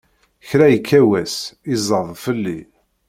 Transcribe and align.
Kra 0.47 0.65
ikka 0.75 1.01
wass, 1.09 1.35
iẓẓad 1.73 2.09
fell-i! 2.23 2.59